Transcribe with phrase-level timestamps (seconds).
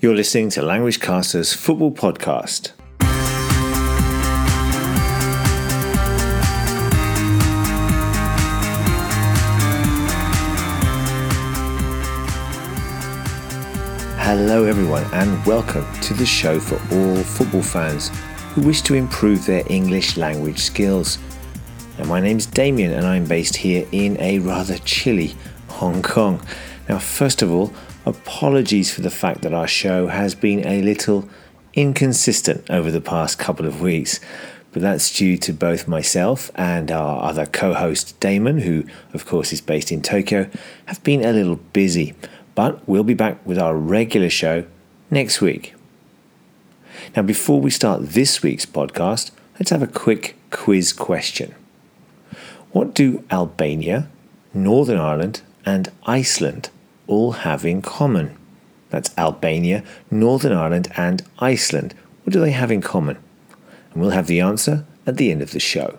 [0.00, 2.70] You're listening to Languagecaster's Football Podcast.
[14.20, 18.12] Hello, everyone, and welcome to the show for all football fans
[18.52, 21.18] who wish to improve their English language skills.
[21.98, 25.34] Now, my name is Damien, and I'm based here in a rather chilly
[25.66, 26.40] Hong Kong.
[26.88, 27.72] Now, first of all,
[28.08, 31.28] apologies for the fact that our show has been a little
[31.74, 34.18] inconsistent over the past couple of weeks,
[34.72, 39.52] but that's due to both myself and our other co host Damon, who, of course,
[39.52, 40.48] is based in Tokyo,
[40.86, 42.14] have been a little busy.
[42.54, 44.64] But we'll be back with our regular show
[45.10, 45.74] next week.
[47.14, 51.54] Now, before we start this week's podcast, let's have a quick quiz question.
[52.72, 54.08] What do Albania,
[54.54, 56.70] Northern Ireland, and Iceland
[57.08, 58.36] all have in common?
[58.90, 61.94] That's Albania, Northern Ireland, and Iceland.
[62.22, 63.18] What do they have in common?
[63.92, 65.98] And we'll have the answer at the end of the show.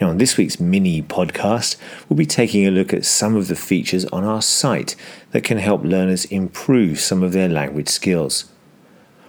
[0.00, 1.76] Now, on this week's mini podcast,
[2.08, 4.94] we'll be taking a look at some of the features on our site
[5.32, 8.50] that can help learners improve some of their language skills.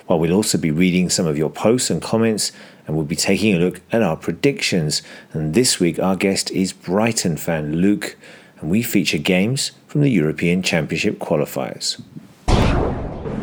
[0.08, 2.52] While we'll also be reading some of your posts and comments,
[2.86, 5.02] and we'll be taking a look at our predictions.
[5.32, 8.18] And this week, our guest is Brighton fan Luke,
[8.60, 12.00] and we feature games from the European Championship qualifiers.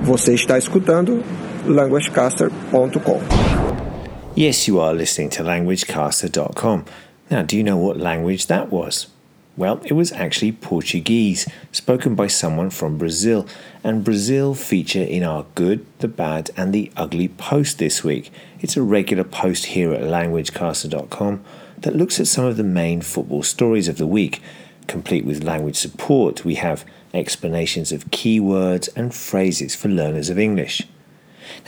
[0.02, 1.22] Você está escutando
[1.66, 3.20] languagecaster.com.
[4.34, 6.86] Yes, you are listening to languagecaster.com.
[7.30, 9.08] Now, do you know what language that was?
[9.58, 13.44] Well, it was actually Portuguese, spoken by someone from Brazil,
[13.84, 18.30] and Brazil feature in our good, the bad, and the ugly post this week.
[18.60, 21.44] It's a regular post here at languagecaster.com
[21.80, 24.40] that looks at some of the main football stories of the week
[24.89, 30.83] Complete with language support, we have explanations of keywords and phrases for learners of English.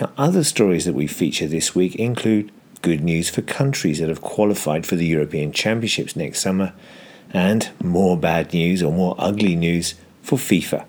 [0.01, 2.51] Now, other stories that we feature this week include
[2.83, 6.73] good news for countries that have qualified for the European Championships next summer,
[7.33, 10.87] and more bad news or more ugly news for FIFA.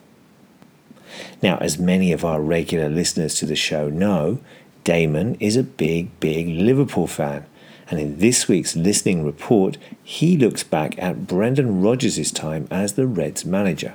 [1.44, 4.40] Now, as many of our regular listeners to the show know,
[4.86, 7.46] Damon is a big, big Liverpool fan.
[7.92, 13.06] And in this week's listening report, he looks back at Brendan Rodgers' time as the
[13.06, 13.94] Reds manager.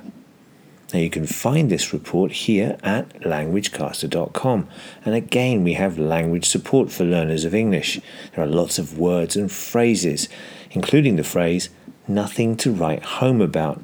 [0.93, 4.69] Now you can find this report here at languagecaster.com.
[5.03, 7.99] And again, we have language support for learners of English.
[8.35, 10.29] There are lots of words and phrases,
[10.71, 11.69] including the phrase
[12.07, 13.81] nothing to write home about,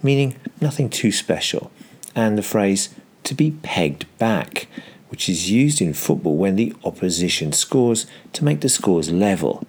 [0.00, 1.72] meaning nothing too special,
[2.14, 2.90] and the phrase
[3.24, 4.68] to be pegged back,
[5.08, 9.64] which is used in football when the opposition scores to make the scores level.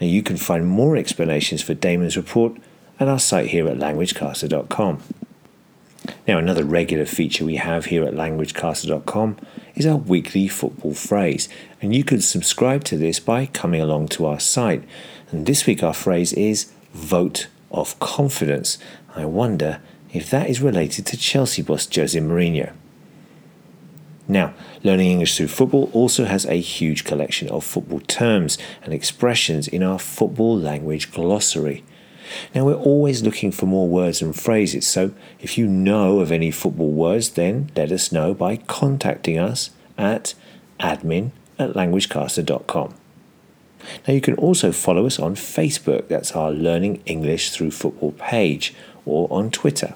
[0.00, 2.56] Now you can find more explanations for Damon's report
[2.98, 5.02] at our site here at languagecaster.com.
[6.26, 9.36] Now, another regular feature we have here at languagecaster.com
[9.74, 11.48] is our weekly football phrase,
[11.80, 14.84] and you can subscribe to this by coming along to our site.
[15.30, 18.78] And this week, our phrase is vote of confidence.
[19.14, 19.80] I wonder
[20.12, 22.72] if that is related to Chelsea boss Jose Mourinho.
[24.26, 29.68] Now, Learning English Through Football also has a huge collection of football terms and expressions
[29.68, 31.84] in our football language glossary.
[32.54, 36.50] Now, we're always looking for more words and phrases, so if you know of any
[36.50, 40.34] football words, then let us know by contacting us at
[40.80, 42.94] admin at languagecaster.com.
[44.08, 48.74] Now, you can also follow us on Facebook, that's our Learning English Through Football page,
[49.04, 49.94] or on Twitter.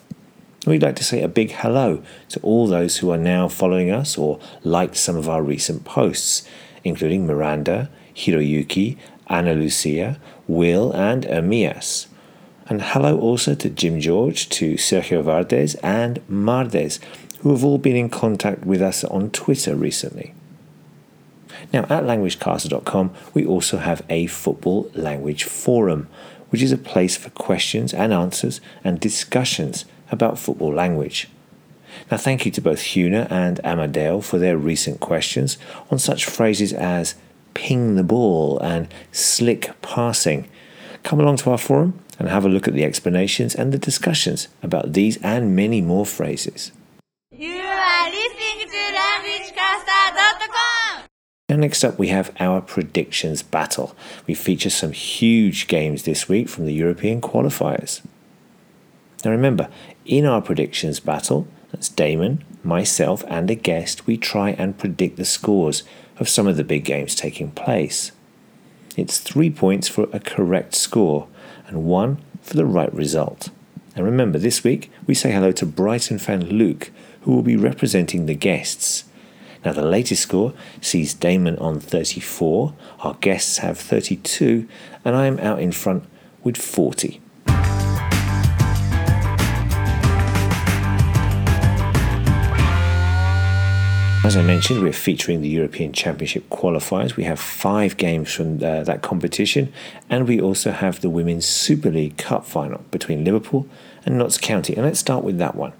[0.69, 4.19] We'd like to say a big hello to all those who are now following us
[4.19, 6.47] or liked some of our recent posts,
[6.85, 8.99] including Miranda, Hiroyuki,
[9.29, 12.09] Ana Lucia, Will, and Amias.
[12.67, 16.99] And hello also to Jim George, to Sergio Vardes, and Mardes,
[17.39, 20.35] who have all been in contact with us on Twitter recently.
[21.73, 26.09] Now, at languagecaster.com, we also have a football language forum,
[26.51, 31.29] which is a place for questions and answers and discussions about football language.
[32.11, 35.59] Now, thank you to both Huna and Amadeo for their recent questions
[35.91, 37.15] on such phrases as
[37.55, 40.49] ping the ball and slick passing.
[41.03, 44.49] Come along to our forum and have a look at the explanations and the discussions
[44.63, 46.73] about these and many more phrases.
[47.31, 51.05] You are listening to languagecaster.com.
[51.49, 53.97] Now, next up, we have our predictions battle.
[54.27, 58.03] We feature some huge games this week from the European qualifiers.
[59.25, 59.69] Now, remember,
[60.05, 65.25] in our predictions battle, that's Damon, myself, and a guest, we try and predict the
[65.25, 65.83] scores
[66.19, 68.13] of some of the big games taking place.
[68.97, 71.29] It's three points for a correct score
[71.67, 73.51] and one for the right result.
[73.95, 76.91] And remember, this week we say hello to Brighton fan Luke,
[77.23, 79.05] who will be representing the guests.
[79.65, 84.69] Now, the latest score sees Damon on 34, our guests have 32,
[85.05, 86.05] and I am out in front
[86.45, 87.21] with 40.
[94.29, 97.17] As I mentioned, we're featuring the European Championship qualifiers.
[97.17, 99.73] We have five games from uh, that competition,
[100.11, 103.67] and we also have the Women's Super League Cup final between Liverpool
[104.05, 104.75] and Notts County.
[104.75, 105.73] And let's start with that one.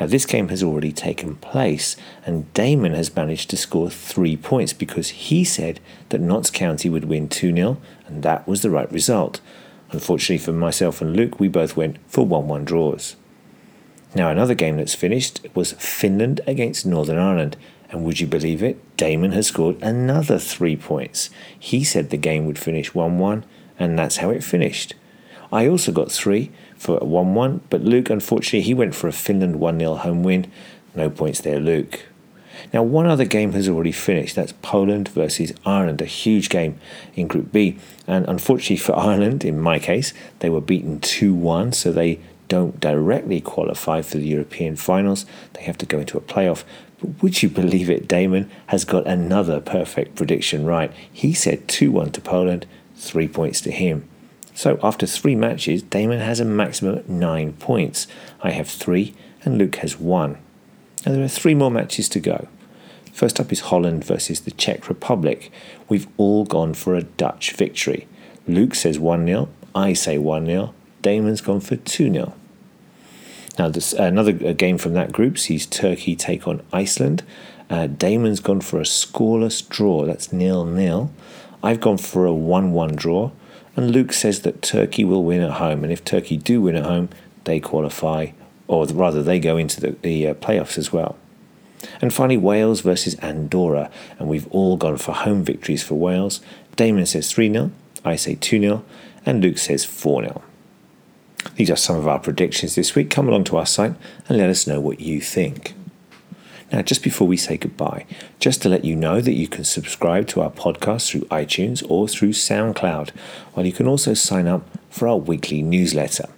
[0.00, 1.94] Now, this game has already taken place,
[2.26, 5.78] and Damon has managed to score three points because he said
[6.08, 7.76] that Notts County would win 2 0,
[8.08, 9.40] and that was the right result.
[9.92, 13.14] Unfortunately for myself and Luke, we both went for 1 1 draws.
[14.12, 17.56] Now, another game that's finished was Finland against Northern Ireland,
[17.92, 18.78] and would you believe it?
[18.96, 21.30] Damon has scored another three points.
[21.56, 23.44] He said the game would finish 1 1,
[23.78, 24.94] and that's how it finished.
[25.52, 29.60] I also got three for 1 1, but Luke, unfortunately, he went for a Finland
[29.60, 30.50] 1 0 home win.
[30.94, 32.00] No points there, Luke.
[32.72, 34.36] Now, one other game has already finished.
[34.36, 36.78] That's Poland versus Ireland, a huge game
[37.14, 37.78] in Group B.
[38.06, 42.80] And unfortunately for Ireland, in my case, they were beaten 2 1, so they don't
[42.80, 45.24] directly qualify for the European finals.
[45.54, 46.64] They have to go into a playoff.
[47.02, 48.06] But would you believe it?
[48.06, 50.92] Damon has got another perfect prediction right.
[51.12, 52.64] He said 2 1 to Poland,
[52.94, 54.08] three points to him.
[54.54, 58.06] So after three matches, Damon has a maximum of nine points.
[58.40, 59.14] I have three,
[59.44, 60.38] and Luke has one.
[61.04, 62.46] Now there are three more matches to go.
[63.12, 65.50] First up is Holland versus the Czech Republic.
[65.88, 68.06] We've all gone for a Dutch victory.
[68.46, 70.72] Luke says 1 0, I say 1 0,
[71.02, 72.34] Damon's gone for 2 0.
[73.58, 77.22] Now, this, another game from that group sees Turkey take on Iceland.
[77.68, 81.12] Uh, Damon's gone for a scoreless draw, that's nil nil.
[81.62, 83.30] I've gone for a 1 1 draw,
[83.76, 85.84] and Luke says that Turkey will win at home.
[85.84, 87.08] And if Turkey do win at home,
[87.44, 88.28] they qualify,
[88.66, 91.16] or rather, they go into the, the uh, playoffs as well.
[92.00, 93.90] And finally, Wales versus Andorra.
[94.18, 96.40] And we've all gone for home victories for Wales.
[96.76, 97.70] Damon says 3 0,
[98.04, 98.84] I say 2 0,
[99.24, 100.42] and Luke says 4 0.
[101.56, 103.10] These are some of our predictions this week.
[103.10, 103.94] Come along to our site
[104.28, 105.74] and let us know what you think.
[106.72, 108.06] Now, just before we say goodbye,
[108.40, 112.08] just to let you know that you can subscribe to our podcast through iTunes or
[112.08, 113.10] through SoundCloud,
[113.52, 116.30] while you can also sign up for our weekly newsletter.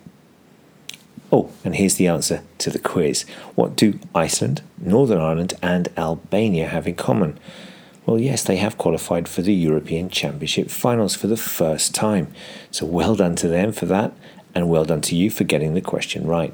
[1.30, 3.24] Oh, and here's the answer to the quiz.
[3.54, 7.38] What do Iceland, Northern Ireland, and Albania have in common?
[8.04, 12.32] Well, yes, they have qualified for the European Championship finals for the first time.
[12.70, 14.12] So well done to them for that,
[14.54, 16.52] and well done to you for getting the question right.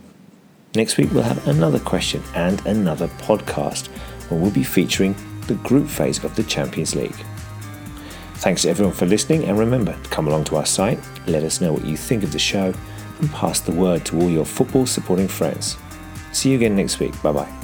[0.74, 3.88] Next week, we'll have another question and another podcast
[4.28, 5.14] where we'll be featuring
[5.46, 7.16] the group phase of the Champions League.
[8.34, 11.72] Thanks to everyone for listening, and remember, come along to our site, let us know
[11.72, 12.72] what you think of the show,
[13.18, 15.76] and pass the word to all your football supporting friends.
[16.32, 17.20] See you again next week.
[17.22, 17.59] Bye bye.